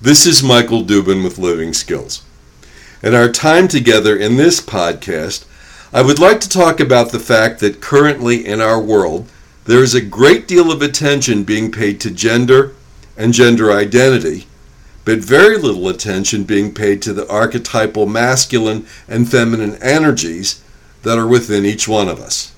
This 0.00 0.26
is 0.26 0.44
Michael 0.44 0.84
Dubin 0.84 1.24
with 1.24 1.38
Living 1.38 1.72
Skills. 1.74 2.22
In 3.02 3.16
our 3.16 3.28
time 3.28 3.66
together 3.66 4.16
in 4.16 4.36
this 4.36 4.60
podcast, 4.60 5.44
I 5.92 6.02
would 6.02 6.20
like 6.20 6.40
to 6.42 6.48
talk 6.48 6.78
about 6.78 7.10
the 7.10 7.18
fact 7.18 7.58
that 7.58 7.80
currently 7.80 8.46
in 8.46 8.60
our 8.60 8.80
world, 8.80 9.28
there 9.64 9.82
is 9.82 9.96
a 9.96 10.00
great 10.00 10.46
deal 10.46 10.70
of 10.70 10.82
attention 10.82 11.42
being 11.42 11.72
paid 11.72 12.00
to 12.02 12.12
gender 12.12 12.76
and 13.16 13.34
gender 13.34 13.72
identity, 13.72 14.46
but 15.04 15.18
very 15.18 15.58
little 15.58 15.88
attention 15.88 16.44
being 16.44 16.72
paid 16.72 17.02
to 17.02 17.12
the 17.12 17.28
archetypal 17.28 18.06
masculine 18.06 18.86
and 19.08 19.28
feminine 19.28 19.82
energies 19.82 20.62
that 21.02 21.18
are 21.18 21.26
within 21.26 21.66
each 21.66 21.88
one 21.88 22.06
of 22.06 22.20
us. 22.20 22.52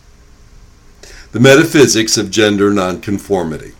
The 1.33 1.41
metaphysics 1.41 2.19
of 2.19 2.31
gender 2.31 2.71
nonconformity. 2.71 3.73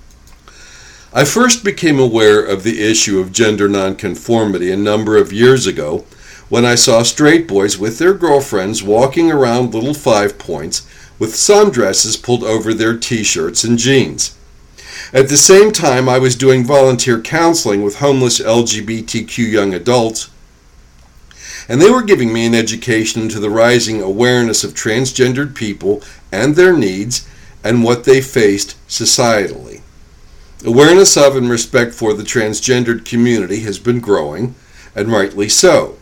I 1.13 1.25
first 1.25 1.65
became 1.65 1.99
aware 1.99 2.41
of 2.41 2.63
the 2.63 2.81
issue 2.81 3.19
of 3.19 3.33
gender 3.33 3.69
nonconformity 3.69 4.71
a 4.71 4.77
number 4.77 5.17
of 5.17 5.33
years 5.33 5.67
ago 5.67 6.05
when 6.49 6.65
I 6.65 6.77
saw 6.77 7.03
straight 7.03 7.49
boys 7.49 7.77
with 7.77 7.99
their 7.99 8.15
girlfriends 8.15 8.81
walking 8.81 9.29
around 9.29 9.75
little 9.75 9.93
five 9.93 10.39
points 10.39 10.87
with 11.19 11.35
sundresses 11.35 12.21
pulled 12.21 12.45
over 12.45 12.73
their 12.73 12.97
t 12.97 13.25
shirts 13.25 13.65
and 13.65 13.77
jeans. 13.77 14.37
At 15.13 15.29
the 15.29 15.37
same 15.37 15.73
time, 15.73 16.09
I 16.09 16.19
was 16.19 16.37
doing 16.37 16.65
volunteer 16.65 17.21
counseling 17.21 17.83
with 17.83 17.99
homeless 17.99 18.39
LGBTQ 18.39 19.51
young 19.51 19.75
adults, 19.75 20.31
and 21.69 21.83
they 21.83 21.91
were 21.91 22.03
giving 22.03 22.33
me 22.33 22.47
an 22.47 22.55
education 22.55 23.23
into 23.23 23.41
the 23.41 23.51
rising 23.51 24.01
awareness 24.01 24.63
of 24.63 24.75
transgendered 24.75 25.57
people 25.57 26.05
and 26.31 26.55
their 26.55 26.77
needs 26.77 27.29
and 27.65 27.83
what 27.83 28.05
they 28.05 28.21
faced 28.21 28.77
societally. 28.87 29.70
Awareness 30.63 31.17
of 31.17 31.37
and 31.37 31.49
respect 31.49 31.95
for 31.95 32.13
the 32.13 32.23
transgendered 32.23 33.07
community 33.07 33.61
has 33.61 33.79
been 33.79 33.99
growing, 33.99 34.55
and 34.95 35.09
rightly 35.09 35.49
so. 35.49 35.97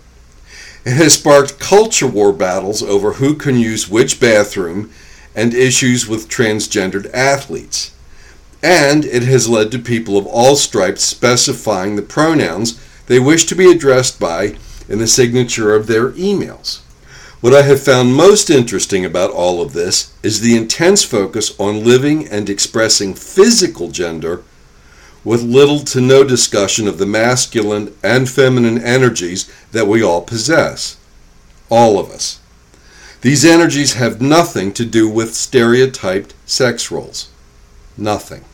It 0.84 0.94
has 0.94 1.14
sparked 1.14 1.60
culture 1.60 2.08
war 2.08 2.32
battles 2.32 2.82
over 2.82 3.14
who 3.14 3.34
can 3.34 3.56
use 3.56 3.88
which 3.88 4.18
bathroom 4.18 4.90
and 5.32 5.54
issues 5.54 6.08
with 6.08 6.28
transgendered 6.28 7.08
athletes. 7.14 7.92
And 8.60 9.04
it 9.04 9.22
has 9.22 9.48
led 9.48 9.70
to 9.70 9.78
people 9.78 10.18
of 10.18 10.26
all 10.26 10.56
stripes 10.56 11.04
specifying 11.04 11.94
the 11.94 12.02
pronouns 12.02 12.80
they 13.06 13.20
wish 13.20 13.46
to 13.46 13.54
be 13.54 13.70
addressed 13.70 14.18
by 14.18 14.56
in 14.88 14.98
the 14.98 15.06
signature 15.06 15.72
of 15.72 15.86
their 15.86 16.10
emails. 16.12 16.80
What 17.40 17.54
I 17.54 17.62
have 17.62 17.80
found 17.80 18.16
most 18.16 18.50
interesting 18.50 19.04
about 19.04 19.30
all 19.30 19.62
of 19.62 19.72
this 19.72 20.12
is 20.24 20.40
the 20.40 20.56
intense 20.56 21.04
focus 21.04 21.54
on 21.60 21.84
living 21.84 22.26
and 22.26 22.50
expressing 22.50 23.14
physical 23.14 23.92
gender 23.92 24.42
with 25.24 25.42
little 25.42 25.80
to 25.80 26.00
no 26.00 26.24
discussion 26.24 26.88
of 26.88 26.98
the 26.98 27.06
masculine 27.06 27.94
and 28.02 28.28
feminine 28.28 28.82
energies 28.82 29.50
that 29.72 29.86
we 29.86 30.02
all 30.02 30.22
possess. 30.22 30.96
All 31.70 31.98
of 31.98 32.10
us. 32.10 32.40
These 33.20 33.44
energies 33.44 33.94
have 33.94 34.22
nothing 34.22 34.72
to 34.74 34.84
do 34.84 35.08
with 35.08 35.34
stereotyped 35.34 36.34
sex 36.46 36.90
roles. 36.90 37.28
Nothing. 37.96 38.44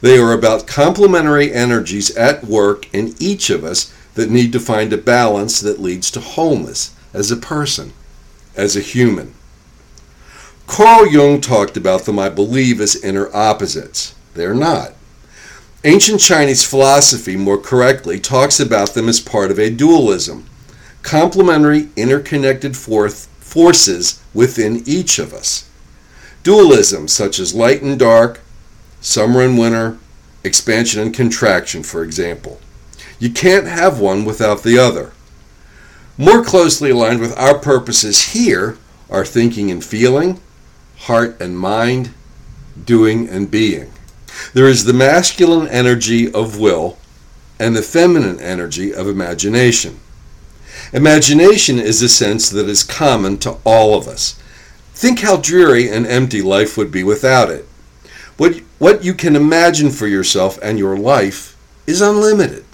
They 0.00 0.18
are 0.18 0.32
about 0.32 0.66
complementary 0.66 1.52
energies 1.52 2.14
at 2.16 2.44
work 2.44 2.92
in 2.94 3.14
each 3.18 3.50
of 3.50 3.64
us 3.64 3.92
that 4.14 4.30
need 4.30 4.52
to 4.52 4.60
find 4.60 4.92
a 4.92 4.98
balance 4.98 5.60
that 5.60 5.80
leads 5.80 6.10
to 6.12 6.20
wholeness 6.20 6.94
as 7.12 7.30
a 7.30 7.36
person, 7.36 7.92
as 8.56 8.76
a 8.76 8.80
human. 8.80 9.34
Carl 10.66 11.06
Jung 11.06 11.40
talked 11.40 11.76
about 11.76 12.04
them, 12.04 12.18
I 12.18 12.28
believe, 12.28 12.80
as 12.80 13.02
inner 13.02 13.34
opposites. 13.34 14.14
They're 14.34 14.54
not. 14.54 14.92
Ancient 15.84 16.20
Chinese 16.20 16.64
philosophy, 16.64 17.36
more 17.36 17.58
correctly, 17.58 18.20
talks 18.20 18.60
about 18.60 18.94
them 18.94 19.08
as 19.08 19.18
part 19.18 19.50
of 19.50 19.58
a 19.58 19.68
dualism, 19.68 20.46
complementary, 21.02 21.88
interconnected 21.96 22.76
forces 22.76 24.22
within 24.32 24.84
each 24.86 25.18
of 25.18 25.34
us. 25.34 25.68
Dualism, 26.44 27.08
such 27.08 27.40
as 27.40 27.52
light 27.52 27.82
and 27.82 27.98
dark, 27.98 28.40
summer 29.00 29.42
and 29.42 29.58
winter, 29.58 29.98
expansion 30.44 31.00
and 31.02 31.12
contraction, 31.12 31.82
for 31.82 32.04
example. 32.04 32.60
You 33.18 33.30
can't 33.30 33.66
have 33.66 33.98
one 33.98 34.24
without 34.24 34.62
the 34.62 34.78
other. 34.78 35.12
More 36.16 36.44
closely 36.44 36.90
aligned 36.90 37.20
with 37.20 37.36
our 37.36 37.58
purposes 37.58 38.32
here 38.32 38.78
are 39.10 39.24
thinking 39.24 39.68
and 39.68 39.84
feeling, 39.84 40.40
heart 40.98 41.40
and 41.40 41.58
mind, 41.58 42.14
doing 42.84 43.28
and 43.28 43.50
being. 43.50 43.92
There 44.54 44.68
is 44.68 44.84
the 44.84 44.92
masculine 44.92 45.68
energy 45.68 46.32
of 46.32 46.58
will 46.58 46.98
and 47.58 47.76
the 47.76 47.82
feminine 47.82 48.40
energy 48.40 48.92
of 48.92 49.06
imagination. 49.06 50.00
Imagination 50.92 51.78
is 51.78 52.02
a 52.02 52.08
sense 52.08 52.50
that 52.50 52.68
is 52.68 52.82
common 52.82 53.38
to 53.38 53.58
all 53.64 53.96
of 53.96 54.08
us. 54.08 54.38
Think 54.94 55.20
how 55.20 55.36
dreary 55.36 55.88
and 55.88 56.06
empty 56.06 56.42
life 56.42 56.76
would 56.76 56.90
be 56.90 57.04
without 57.04 57.50
it. 57.50 57.66
What, 58.36 58.58
what 58.78 59.04
you 59.04 59.14
can 59.14 59.36
imagine 59.36 59.90
for 59.90 60.06
yourself 60.06 60.58
and 60.62 60.78
your 60.78 60.96
life 60.96 61.56
is 61.86 62.00
unlimited. 62.00 62.64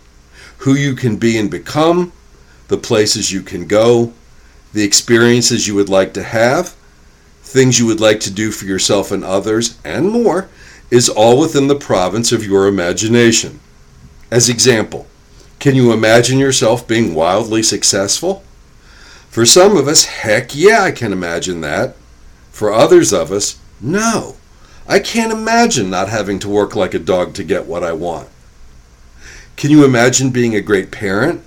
Who 0.59 0.75
you 0.75 0.95
can 0.95 1.17
be 1.17 1.39
and 1.39 1.51
become, 1.51 2.13
the 2.69 2.77
places 2.77 3.33
you 3.33 3.43
can 3.43 3.67
go, 3.67 4.13
the 4.73 4.85
experiences 4.85 5.67
you 5.67 5.75
would 5.75 5.89
like 5.89 6.13
to 6.15 6.23
have, 6.23 6.75
things 7.43 7.79
you 7.79 7.87
would 7.87 8.01
like 8.01 8.21
to 8.21 8.31
do 8.31 8.51
for 8.51 8.67
yourself 8.67 9.11
and 9.11 9.25
others, 9.25 9.79
and 9.85 10.11
more, 10.11 10.49
is 10.91 11.09
all 11.09 11.39
within 11.39 11.69
the 11.69 11.75
province 11.75 12.33
of 12.33 12.45
your 12.45 12.67
imagination. 12.67 13.61
As 14.31 14.49
example, 14.49 15.07
can 15.59 15.75
you 15.75 15.93
imagine 15.93 16.39
yourself 16.39 16.87
being 16.87 17.15
wildly 17.15 17.63
successful? 17.63 18.43
For 19.29 19.45
some 19.45 19.77
of 19.77 19.89
us, 19.89 20.05
heck 20.05 20.55
yeah, 20.55 20.83
I 20.83 20.93
can 20.93 21.13
imagine 21.13 21.61
that. 21.61 21.97
For 22.51 22.73
others 22.73 23.13
of 23.13 23.31
us, 23.31 23.59
no. 23.81 24.37
I 24.87 24.99
can't 25.01 25.33
imagine 25.33 25.91
not 25.91 26.09
having 26.09 26.39
to 26.41 26.49
work 26.49 26.75
like 26.75 26.95
a 26.95 26.99
dog 26.99 27.35
to 27.35 27.45
get 27.45 27.67
what 27.67 27.85
I 27.85 27.93
want. 27.93 28.29
Can 29.57 29.71
you 29.71 29.85
imagine 29.85 30.31
being 30.31 30.55
a 30.55 30.61
great 30.61 30.91
parent? 30.91 31.43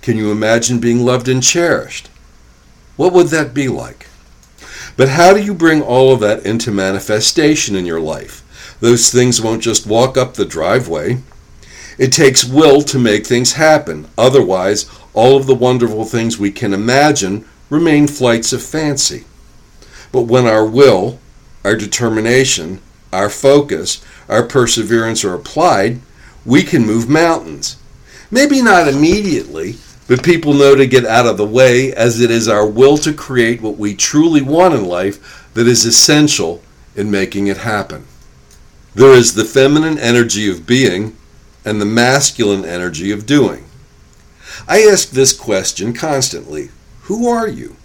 Can 0.00 0.16
you 0.16 0.30
imagine 0.30 0.78
being 0.78 1.04
loved 1.04 1.28
and 1.28 1.42
cherished? 1.42 2.08
What 2.96 3.12
would 3.12 3.28
that 3.28 3.52
be 3.52 3.68
like? 3.68 4.06
But 4.96 5.08
how 5.08 5.34
do 5.34 5.42
you 5.42 5.52
bring 5.54 5.82
all 5.82 6.12
of 6.12 6.20
that 6.20 6.46
into 6.46 6.70
manifestation 6.70 7.74
in 7.74 7.84
your 7.84 8.00
life? 8.00 8.43
Those 8.84 9.10
things 9.10 9.40
won't 9.40 9.62
just 9.62 9.86
walk 9.86 10.18
up 10.18 10.34
the 10.34 10.44
driveway. 10.44 11.22
It 11.96 12.12
takes 12.12 12.44
will 12.44 12.82
to 12.82 12.98
make 12.98 13.26
things 13.26 13.54
happen. 13.54 14.10
Otherwise, 14.18 14.90
all 15.14 15.38
of 15.38 15.46
the 15.46 15.54
wonderful 15.54 16.04
things 16.04 16.38
we 16.38 16.50
can 16.50 16.74
imagine 16.74 17.48
remain 17.70 18.06
flights 18.06 18.52
of 18.52 18.62
fancy. 18.62 19.24
But 20.12 20.24
when 20.24 20.46
our 20.46 20.66
will, 20.66 21.18
our 21.64 21.76
determination, 21.76 22.82
our 23.10 23.30
focus, 23.30 24.04
our 24.28 24.42
perseverance 24.42 25.24
are 25.24 25.32
applied, 25.32 26.00
we 26.44 26.62
can 26.62 26.84
move 26.84 27.08
mountains. 27.08 27.78
Maybe 28.30 28.60
not 28.60 28.86
immediately, 28.86 29.76
but 30.08 30.22
people 30.22 30.52
know 30.52 30.74
to 30.74 30.86
get 30.86 31.06
out 31.06 31.24
of 31.24 31.38
the 31.38 31.46
way 31.46 31.94
as 31.94 32.20
it 32.20 32.30
is 32.30 32.48
our 32.48 32.66
will 32.66 32.98
to 32.98 33.14
create 33.14 33.62
what 33.62 33.78
we 33.78 33.96
truly 33.96 34.42
want 34.42 34.74
in 34.74 34.84
life 34.84 35.50
that 35.54 35.66
is 35.66 35.86
essential 35.86 36.60
in 36.94 37.10
making 37.10 37.46
it 37.46 37.56
happen. 37.56 38.06
There 38.94 39.12
is 39.12 39.34
the 39.34 39.44
feminine 39.44 39.98
energy 39.98 40.48
of 40.48 40.66
being 40.66 41.16
and 41.64 41.80
the 41.80 41.86
masculine 41.86 42.64
energy 42.64 43.10
of 43.10 43.26
doing. 43.26 43.64
I 44.68 44.82
ask 44.82 45.10
this 45.10 45.32
question 45.36 45.92
constantly 45.92 46.70
Who 47.02 47.28
are 47.28 47.48
you? 47.48 47.76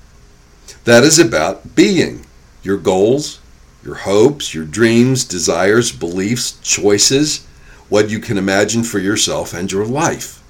That 0.83 1.03
is 1.03 1.17
about 1.17 1.75
being, 1.75 2.25
your 2.61 2.77
goals, 2.77 3.39
your 3.83 3.95
hopes, 3.95 4.53
your 4.53 4.65
dreams, 4.65 5.23
desires, 5.23 5.91
beliefs, 5.91 6.59
choices, 6.61 7.45
what 7.89 8.09
you 8.09 8.19
can 8.19 8.37
imagine 8.37 8.83
for 8.83 8.99
yourself 8.99 9.53
and 9.53 9.71
your 9.71 9.85
life. 9.85 10.43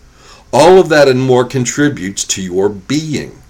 All 0.51 0.79
of 0.79 0.89
that 0.89 1.07
and 1.07 1.21
more 1.21 1.45
contributes 1.45 2.25
to 2.25 2.41
your 2.41 2.67
being. 2.67 3.41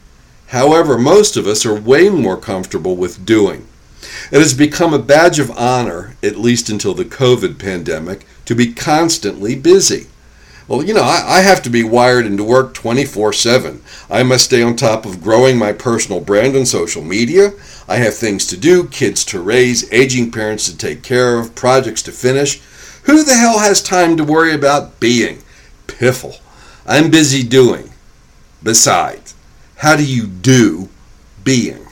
However, 0.48 0.98
most 0.98 1.38
of 1.38 1.48
us 1.48 1.66
are 1.66 1.80
way 1.80 2.10
more 2.10 2.38
comfortable 2.38 2.96
with 2.96 3.26
doing. 3.26 3.66
It 4.32 4.40
has 4.40 4.54
become 4.54 4.94
a 4.94 5.00
badge 5.00 5.40
of 5.40 5.52
honor, 5.52 6.16
at 6.24 6.38
least 6.38 6.70
until 6.70 6.94
the 6.94 7.06
COVID 7.06 7.60
pandemic, 7.60 8.26
to 8.46 8.56
be 8.56 8.74
constantly 8.74 9.56
busy. 9.56 10.08
Well, 10.70 10.84
you 10.84 10.94
know, 10.94 11.02
I, 11.02 11.24
I 11.28 11.42
have 11.42 11.64
to 11.64 11.70
be 11.70 11.84
wired 11.84 12.28
into 12.28 12.44
work 12.44 12.76
24 12.76 13.34
7. 13.34 13.82
I 14.08 14.22
must 14.22 14.46
stay 14.46 14.62
on 14.62 14.76
top 14.76 15.04
of 15.04 15.22
growing 15.22 15.58
my 15.58 15.74
personal 15.74 16.22
brand 16.22 16.56
on 16.56 16.68
social 16.68 17.02
media. 17.02 17.54
I 17.88 17.96
have 17.96 18.14
things 18.14 18.46
to 18.48 18.58
do, 18.58 18.88
kids 18.88 19.26
to 19.26 19.42
raise, 19.42 19.92
aging 19.92 20.32
parents 20.32 20.70
to 20.70 20.78
take 20.78 21.02
care 21.02 21.40
of, 21.40 21.56
projects 21.56 22.04
to 22.04 22.12
finish. 22.12 22.62
Who 23.04 23.24
the 23.24 23.34
hell 23.34 23.58
has 23.58 23.82
time 23.82 24.16
to 24.18 24.24
worry 24.24 24.54
about 24.54 25.00
being? 25.00 25.42
Piffle. 25.88 26.40
I'm 26.86 27.10
busy 27.10 27.42
doing. 27.42 27.90
Besides, 28.62 29.34
how 29.78 29.96
do 29.96 30.06
you 30.06 30.28
do 30.28 30.90
being? 31.44 31.89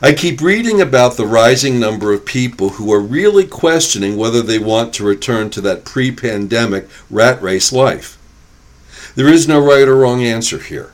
I 0.00 0.12
keep 0.12 0.40
reading 0.40 0.80
about 0.80 1.16
the 1.16 1.26
rising 1.26 1.80
number 1.80 2.12
of 2.12 2.24
people 2.24 2.68
who 2.70 2.92
are 2.92 3.00
really 3.00 3.44
questioning 3.44 4.16
whether 4.16 4.42
they 4.42 4.60
want 4.60 4.94
to 4.94 5.04
return 5.04 5.50
to 5.50 5.60
that 5.62 5.84
pre 5.84 6.12
pandemic 6.12 6.88
rat 7.10 7.42
race 7.42 7.72
life. 7.72 8.16
There 9.16 9.26
is 9.26 9.48
no 9.48 9.58
right 9.58 9.88
or 9.88 9.96
wrong 9.96 10.22
answer 10.22 10.60
here. 10.60 10.92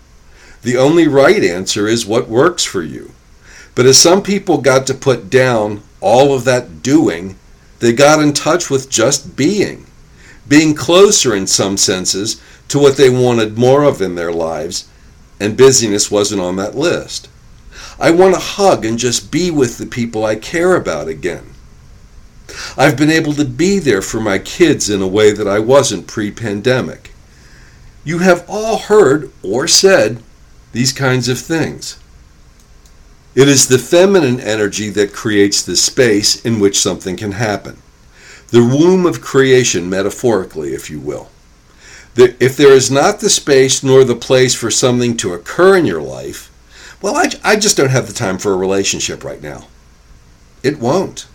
The 0.63 0.79
only 0.79 1.07
right 1.07 1.45
answer 1.45 1.87
is 1.87 2.07
what 2.07 2.29
works 2.29 2.65
for 2.65 2.83
you. 2.83 3.13
But 3.75 3.85
as 3.85 3.99
some 3.99 4.23
people 4.23 4.63
got 4.63 4.87
to 4.87 4.95
put 4.95 5.29
down 5.29 5.83
all 6.01 6.35
of 6.35 6.45
that 6.45 6.83
doing, 6.83 7.37
they 7.81 7.93
got 7.93 8.23
in 8.23 8.33
touch 8.33 8.71
with 8.71 8.89
just 8.89 9.37
being, 9.37 9.85
being 10.49 10.75
closer 10.75 11.35
in 11.35 11.47
some 11.47 11.77
senses 11.77 12.41
to 12.69 12.79
what 12.79 12.97
they 12.97 13.11
wanted 13.11 13.59
more 13.59 13.85
of 13.85 14.01
in 14.01 14.15
their 14.15 14.33
lives, 14.33 14.89
and 15.39 15.59
busyness 15.59 16.11
wasn't 16.11 16.41
on 16.41 16.57
that 16.57 16.75
list. 16.75 17.29
I 17.99 18.11
want 18.11 18.35
to 18.35 18.41
hug 18.41 18.85
and 18.85 18.99
just 18.99 19.31
be 19.31 19.51
with 19.51 19.79
the 19.79 19.87
people 19.87 20.25
I 20.25 20.37
care 20.37 20.75
about 20.75 21.09
again. 21.09 21.55
I've 22.77 22.97
been 22.97 23.11
able 23.11 23.33
to 23.35 23.45
be 23.45 23.79
there 23.79 24.03
for 24.03 24.21
my 24.21 24.39
kids 24.39 24.91
in 24.91 25.01
a 25.01 25.07
way 25.07 25.33
that 25.33 25.49
I 25.49 25.59
wasn't 25.59 26.07
pre 26.07 26.31
pandemic. 26.31 27.13
You 28.05 28.19
have 28.19 28.45
all 28.49 28.79
heard 28.79 29.33
or 29.43 29.67
said 29.67 30.23
these 30.73 30.93
kinds 30.93 31.29
of 31.29 31.39
things. 31.39 31.99
It 33.35 33.49
is 33.49 33.67
the 33.67 33.79
feminine 33.79 34.41
energy 34.41 34.91
that 34.91 35.13
creates 35.13 35.63
the 35.63 35.77
space 35.77 36.45
in 36.45 36.61
which 36.61 36.79
something 36.79 37.17
can 37.17 37.33
happen. 37.33 37.79
The 38.49 38.65
womb 38.65 39.07
of 39.07 39.21
creation, 39.21 39.91
metaphorically, 39.91 40.75
if 40.75 40.91
you 40.91 41.01
will. 41.01 41.31
If 42.17 42.57
there 42.57 42.73
is 42.73 42.91
not 42.91 43.19
the 43.19 43.31
space 43.31 43.83
nor 43.83 44.05
the 44.05 44.15
place 44.15 44.55
for 44.55 44.71
something 44.71 45.17
to 45.17 45.35
occur 45.35 45.77
in 45.77 45.87
your 45.87 46.03
life, 46.03 46.53
well, 47.05 47.17
I, 47.17 47.29
I 47.45 47.57
just 47.57 47.77
don't 47.77 47.91
have 47.91 48.07
the 48.07 48.15
time 48.15 48.39
for 48.39 48.55
a 48.55 48.57
relationship 48.57 49.25
right 49.25 49.43
now. 49.43 49.67
It 50.63 50.79
won't. 50.79 51.27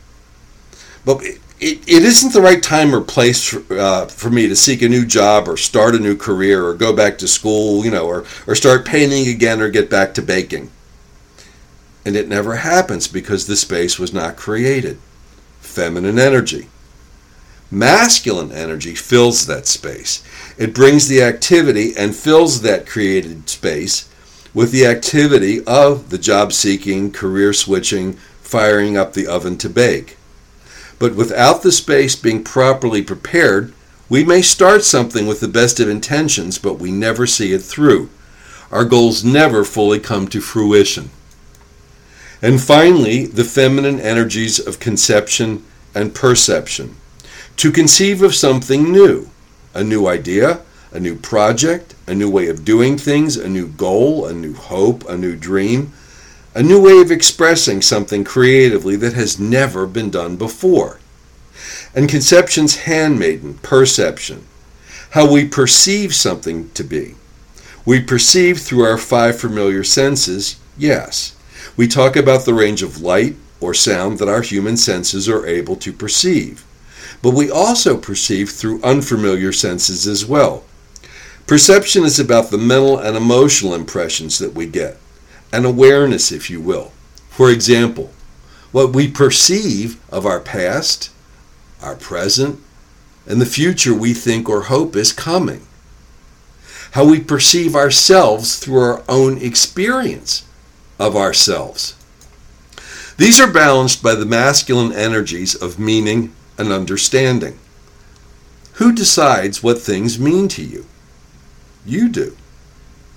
But 1.06 1.24
it, 1.24 1.39
it, 1.60 1.88
it 1.88 2.01
isn't 2.01 2.33
the 2.33 2.42
right 2.42 2.63
time 2.63 2.95
or 2.95 3.01
place 3.01 3.48
for, 3.48 3.77
uh, 3.77 4.07
for 4.07 4.31
me 4.31 4.48
to 4.48 4.56
seek 4.56 4.81
a 4.81 4.89
new 4.89 5.06
job 5.06 5.48
or 5.48 5.57
start 5.57 5.94
a 5.94 6.00
new 6.00 6.18
career 6.18 6.66
or 6.66 6.74
go 6.74 6.92
back 6.92 7.19
to 7.19 7.27
school, 7.27 7.86
you 7.86 7.92
know, 7.92 8.07
or, 8.07 8.25
or 8.48 8.56
start 8.56 8.83
painting 8.83 9.27
again 9.27 9.62
or 9.62 9.69
get 9.69 9.92
back 9.92 10.16
to 10.16 10.24
baking. 10.24 10.71
And 12.04 12.15
it 12.15 12.27
never 12.27 12.56
happens 12.56 13.07
because 13.07 13.45
the 13.45 13.56
space 13.56 14.00
was 14.00 14.12
not 14.12 14.38
created. 14.38 14.98
Feminine 15.60 16.18
energy. 16.18 16.68
Masculine 17.69 18.51
energy 18.51 18.95
fills 18.95 19.45
that 19.45 19.68
space. 19.68 20.24
It 20.57 20.74
brings 20.74 21.07
the 21.07 21.22
activity 21.22 21.94
and 21.95 22.15
fills 22.15 22.63
that 22.63 22.88
created 22.88 23.48
space 23.48 24.09
with 24.54 24.72
the 24.72 24.86
activity 24.86 25.63
of 25.66 26.10
the 26.10 26.18
job 26.18 26.54
seeking, 26.54 27.12
career 27.12 27.54
switching, 27.54 28.13
firing 28.42 28.98
up 28.98 29.13
the 29.13 29.28
oven 29.28 29.57
to 29.57 29.69
bake. 29.69 30.18
But 30.98 31.16
without 31.16 31.62
the 31.62 31.72
space 31.72 32.16
being 32.16 32.44
properly 32.44 33.01
prepared, 33.01 33.74
we 34.10 34.24
may 34.24 34.42
start 34.42 34.84
something 34.84 35.28
with 35.28 35.40
the 35.40 35.48
best 35.48 35.80
of 35.80 35.88
intentions, 35.88 36.57
but 36.57 36.80
we 36.80 36.92
never 36.92 37.28
see 37.28 37.54
it 37.54 37.62
through. 37.62 38.10
Our 38.72 38.86
goals 38.86 39.24
never 39.24 39.63
fully 39.63 40.00
come 40.00 40.28
to 40.30 40.42
fruition. 40.42 41.12
And 42.42 42.62
finally, 42.62 43.25
the 43.25 43.44
feminine 43.44 44.00
energies 44.00 44.60
of 44.60 44.80
conception 44.80 45.63
and 45.94 46.16
perception. 46.16 46.96
To 47.57 47.72
conceive 47.72 48.22
of 48.22 48.36
something 48.36 48.92
new, 48.92 49.30
a 49.74 49.84
new 49.84 50.07
idea, 50.07 50.62
a 50.91 51.00
new 51.00 51.15
project, 51.15 51.95
a 52.07 52.15
new 52.15 52.30
way 52.30 52.47
of 52.50 52.65
doing 52.65 52.97
things, 52.97 53.38
a 53.38 53.47
new 53.47 53.68
goal, 53.68 54.25
a 54.25 54.33
new 54.33 54.53
hope, 54.53 55.07
a 55.07 55.18
new 55.18 55.36
dream, 55.36 55.94
a 56.56 56.63
new 56.63 56.81
way 56.81 57.00
of 57.00 57.12
expressing 57.12 57.81
something 57.81 58.24
creatively 58.24 58.95
that 58.95 59.13
has 59.13 59.39
never 59.39 59.86
been 59.86 60.09
done 60.09 60.36
before. 60.36 61.00
And 61.94 62.09
conception's 62.09 62.77
handmaiden, 62.77 63.56
perception, 63.56 64.45
how 65.12 65.31
we 65.31 65.45
perceive 65.45 66.15
something 66.15 66.69
to 66.71 66.83
be. 66.83 67.15
We 67.86 68.01
perceive 68.01 68.59
through 68.59 68.83
our 68.83 68.97
five 68.97 69.39
familiar 69.39 69.83
senses, 69.83 70.59
yes. 70.77 71.36
We 71.77 71.88
talk 71.88 72.15
about 72.15 72.45
the 72.45 72.53
range 72.53 72.83
of 72.83 73.01
light 73.01 73.36
or 73.62 73.74
sound 73.74 74.19
that 74.19 74.30
our 74.30 74.41
human 74.41 74.77
senses 74.77 75.27
are 75.30 75.45
able 75.45 75.75
to 75.77 75.94
perceive. 75.94 76.65
But 77.21 77.31
we 77.31 77.50
also 77.51 77.97
perceive 77.97 78.50
through 78.50 78.83
unfamiliar 78.83 79.51
senses 79.51 80.07
as 80.07 80.25
well. 80.25 80.63
Perception 81.50 82.04
is 82.04 82.19
about 82.19 82.51
the 82.51 82.60
mental 82.60 83.00
and 83.00 83.18
emotional 83.18 83.74
impressions 83.74 84.38
that 84.38 84.54
we 84.54 84.68
get, 84.68 84.98
an 85.51 85.66
awareness, 85.66 86.31
if 86.31 86.48
you 86.48 86.62
will. 86.62 86.92
For 87.31 87.50
example, 87.50 88.12
what 88.72 88.94
we 88.94 89.07
perceive 89.07 90.00
of 90.12 90.28
our 90.28 90.40
past, 90.40 91.10
our 91.81 91.96
present, 91.96 92.62
and 93.25 93.42
the 93.42 93.48
future 93.48 93.96
we 93.96 94.13
think 94.13 94.48
or 94.48 94.66
hope 94.66 94.96
is 94.96 95.12
coming. 95.12 95.66
How 96.92 97.04
we 97.10 97.19
perceive 97.19 97.75
ourselves 97.75 98.60
through 98.60 98.81
our 98.81 99.04
own 99.10 99.40
experience 99.40 100.46
of 101.00 101.16
ourselves. 101.16 101.96
These 103.18 103.42
are 103.42 103.51
balanced 103.51 104.04
by 104.04 104.13
the 104.13 104.24
masculine 104.24 104.94
energies 104.94 105.56
of 105.56 105.80
meaning 105.80 106.31
and 106.60 106.72
understanding. 106.72 107.57
Who 108.74 108.94
decides 108.94 109.63
what 109.63 109.80
things 109.80 110.19
mean 110.19 110.48
to 110.50 110.63
you? 110.63 110.86
You 111.89 112.07
do. 112.07 112.38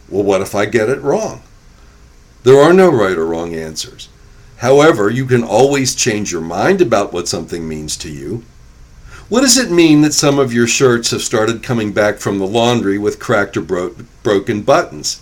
Well, 0.08 0.22
what 0.22 0.40
if 0.40 0.54
I 0.54 0.64
get 0.64 0.88
it 0.88 1.02
wrong? 1.02 1.42
There 2.42 2.58
are 2.58 2.72
no 2.72 2.90
right 2.90 3.19
or 3.19 3.26
wrong 3.26 3.54
answers. 3.54 4.08
However, 4.56 5.10
you 5.10 5.26
can 5.26 5.44
always 5.44 5.94
change 5.94 6.32
your 6.32 6.40
mind 6.40 6.80
about 6.80 7.12
what 7.12 7.28
something 7.28 7.69
means 7.69 7.98
to 7.98 8.10
you. 8.10 8.44
What 9.28 9.42
does 9.42 9.58
it 9.58 9.70
mean 9.70 10.00
that 10.00 10.14
some 10.14 10.38
of 10.38 10.54
your 10.54 10.66
shirts 10.66 11.10
have 11.10 11.20
started 11.20 11.62
coming 11.62 11.92
back 11.92 12.16
from 12.16 12.38
the 12.38 12.46
laundry 12.46 12.96
with 12.96 13.19
cracked 13.19 13.58
or 13.58 13.60
bro- 13.60 13.94
broken 14.22 14.62
buttons? 14.62 15.20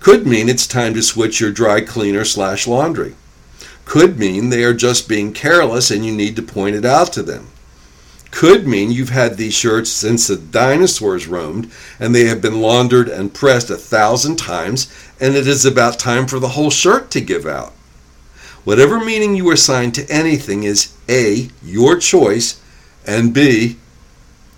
Could 0.00 0.26
mean 0.26 0.48
it's 0.48 0.66
time 0.66 0.92
to 0.94 1.02
switch 1.02 1.40
your 1.40 1.52
dry 1.52 1.82
cleaner 1.82 2.24
slash 2.24 2.66
laundry. 2.66 3.14
Could 3.84 4.18
mean 4.18 4.48
they 4.48 4.64
are 4.64 4.74
just 4.74 5.08
being 5.08 5.32
careless 5.32 5.92
and 5.92 6.04
you 6.04 6.12
need 6.12 6.34
to 6.34 6.42
point 6.42 6.74
it 6.74 6.84
out 6.84 7.12
to 7.12 7.22
them 7.22 7.52
could 8.30 8.66
mean 8.66 8.90
you've 8.90 9.10
had 9.10 9.36
these 9.36 9.54
shirts 9.54 9.90
since 9.90 10.26
the 10.26 10.36
dinosaurs 10.36 11.26
roamed 11.26 11.70
and 11.98 12.14
they 12.14 12.24
have 12.24 12.40
been 12.40 12.60
laundered 12.60 13.08
and 13.08 13.34
pressed 13.34 13.70
a 13.70 13.76
thousand 13.76 14.36
times 14.36 14.92
and 15.20 15.34
it 15.34 15.46
is 15.46 15.64
about 15.64 15.98
time 15.98 16.26
for 16.26 16.38
the 16.38 16.48
whole 16.48 16.70
shirt 16.70 17.10
to 17.10 17.20
give 17.20 17.46
out. 17.46 17.72
Whatever 18.64 19.00
meaning 19.00 19.34
you 19.34 19.50
assign 19.50 19.92
to 19.92 20.10
anything 20.10 20.64
is 20.64 20.94
A, 21.08 21.48
your 21.62 21.98
choice, 21.98 22.60
and 23.06 23.34
B, 23.34 23.78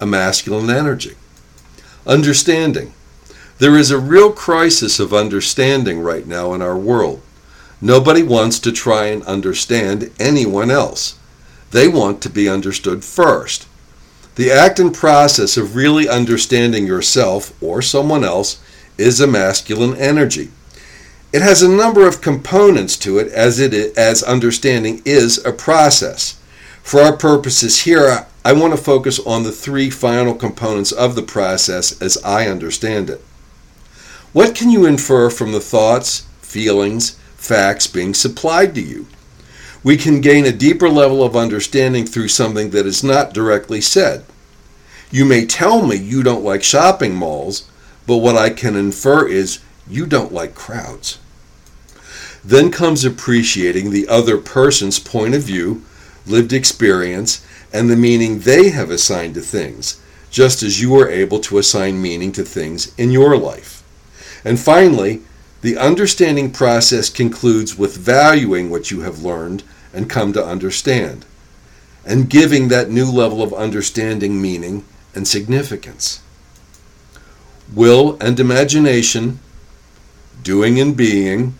a 0.00 0.06
masculine 0.06 0.70
energy. 0.70 1.14
Understanding. 2.06 2.92
There 3.58 3.76
is 3.76 3.90
a 3.90 3.98
real 3.98 4.32
crisis 4.32 4.98
of 4.98 5.14
understanding 5.14 6.00
right 6.00 6.26
now 6.26 6.52
in 6.52 6.60
our 6.60 6.76
world. 6.76 7.22
Nobody 7.80 8.22
wants 8.22 8.58
to 8.60 8.72
try 8.72 9.06
and 9.06 9.22
understand 9.22 10.10
anyone 10.18 10.70
else. 10.70 11.16
They 11.70 11.88
want 11.88 12.20
to 12.22 12.30
be 12.30 12.48
understood 12.48 13.04
first. 13.04 13.66
The 14.34 14.50
act 14.50 14.78
and 14.78 14.94
process 14.94 15.56
of 15.56 15.76
really 15.76 16.08
understanding 16.08 16.86
yourself 16.86 17.52
or 17.62 17.82
someone 17.82 18.24
else 18.24 18.62
is 18.96 19.20
a 19.20 19.26
masculine 19.26 19.96
energy. 19.96 20.50
It 21.32 21.42
has 21.42 21.62
a 21.62 21.68
number 21.68 22.06
of 22.06 22.20
components 22.20 22.96
to 22.98 23.18
it 23.18 23.30
as 23.32 23.58
it 23.58 23.74
is, 23.74 23.96
as 23.96 24.22
understanding 24.22 25.02
is 25.04 25.42
a 25.44 25.52
process. 25.52 26.38
For 26.82 27.00
our 27.00 27.16
purposes 27.16 27.82
here, 27.82 28.26
I 28.44 28.52
want 28.52 28.74
to 28.74 28.82
focus 28.82 29.20
on 29.20 29.42
the 29.42 29.52
three 29.52 29.88
final 29.88 30.34
components 30.34 30.92
of 30.92 31.14
the 31.14 31.22
process 31.22 32.00
as 32.00 32.16
I 32.24 32.48
understand 32.48 33.08
it. 33.08 33.22
What 34.32 34.54
can 34.54 34.70
you 34.70 34.86
infer 34.86 35.30
from 35.30 35.52
the 35.52 35.60
thoughts, 35.60 36.26
feelings, 36.40 37.18
facts 37.36 37.86
being 37.86 38.14
supplied 38.14 38.74
to 38.74 38.80
you? 38.80 39.06
We 39.84 39.96
can 39.96 40.20
gain 40.20 40.44
a 40.46 40.52
deeper 40.52 40.88
level 40.88 41.22
of 41.22 41.36
understanding 41.36 42.06
through 42.06 42.28
something 42.28 42.70
that 42.70 42.86
is 42.86 43.02
not 43.02 43.34
directly 43.34 43.80
said. 43.80 44.24
You 45.10 45.24
may 45.24 45.44
tell 45.44 45.86
me 45.86 45.96
you 45.96 46.22
don't 46.22 46.44
like 46.44 46.62
shopping 46.62 47.14
malls, 47.14 47.68
but 48.06 48.18
what 48.18 48.36
I 48.36 48.50
can 48.50 48.76
infer 48.76 49.26
is 49.26 49.60
you 49.88 50.06
don't 50.06 50.32
like 50.32 50.54
crowds. 50.54 51.18
Then 52.44 52.70
comes 52.70 53.04
appreciating 53.04 53.90
the 53.90 54.08
other 54.08 54.38
person's 54.38 54.98
point 54.98 55.34
of 55.34 55.42
view, 55.42 55.84
lived 56.26 56.52
experience, 56.52 57.44
and 57.72 57.88
the 57.88 57.96
meaning 57.96 58.40
they 58.40 58.70
have 58.70 58.90
assigned 58.90 59.34
to 59.34 59.40
things, 59.40 60.00
just 60.30 60.62
as 60.62 60.80
you 60.80 60.94
are 60.98 61.08
able 61.08 61.40
to 61.40 61.58
assign 61.58 62.02
meaning 62.02 62.32
to 62.32 62.44
things 62.44 62.92
in 62.96 63.10
your 63.10 63.36
life. 63.36 63.82
And 64.44 64.58
finally, 64.58 65.22
the 65.62 65.78
understanding 65.78 66.50
process 66.50 67.08
concludes 67.08 67.78
with 67.78 67.96
valuing 67.96 68.68
what 68.68 68.90
you 68.90 69.00
have 69.00 69.22
learned 69.22 69.62
and 69.94 70.10
come 70.10 70.32
to 70.32 70.44
understand, 70.44 71.24
and 72.04 72.28
giving 72.28 72.68
that 72.68 72.90
new 72.90 73.06
level 73.10 73.42
of 73.42 73.54
understanding 73.54 74.42
meaning 74.42 74.84
and 75.14 75.26
significance. 75.26 76.20
Will 77.72 78.18
and 78.20 78.40
imagination, 78.40 79.38
doing 80.42 80.80
and 80.80 80.96
being, 80.96 81.54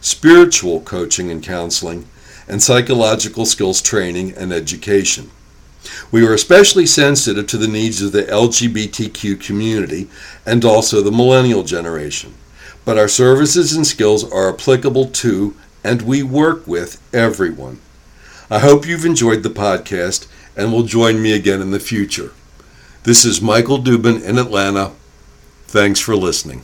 spiritual 0.02 0.82
coaching 0.82 1.30
and 1.30 1.44
counseling, 1.44 2.08
and 2.48 2.64
psychological 2.64 3.46
skills 3.46 3.84
training 3.84 4.34
and 4.36 4.52
education. 4.52 5.30
We 6.12 6.26
are 6.26 6.34
especially 6.34 6.86
sensitive 6.86 7.48
to 7.48 7.58
the 7.58 7.68
needs 7.68 8.02
of 8.02 8.12
the 8.12 8.24
LGBTQ 8.24 9.40
community 9.40 10.08
and 10.46 10.64
also 10.66 11.02
the 11.02 11.12
millennial 11.12 11.64
generation. 11.64 12.34
But 12.84 12.98
our 12.98 13.08
services 13.08 13.74
and 13.74 13.86
skills 13.86 14.24
are 14.32 14.54
applicable 14.54 15.08
to 15.08 15.56
and 15.84 16.02
we 16.02 16.24
work 16.24 16.66
with 16.66 17.02
everyone. 17.14 17.80
I 18.50 18.60
hope 18.60 18.88
you've 18.88 19.06
enjoyed 19.06 19.44
the 19.44 19.50
podcast 19.50 20.28
and 20.58 20.72
will 20.72 20.84
join 20.84 21.22
me 21.22 21.34
again 21.34 21.62
in 21.62 21.72
the 21.72 21.80
future. 21.80 22.32
This 23.04 23.24
is 23.24 23.42
Michael 23.42 23.78
Dubin 23.78 24.24
in 24.24 24.40
Atlanta. 24.40 24.94
Thanks 25.68 26.00
for 26.00 26.16
listening. 26.16 26.64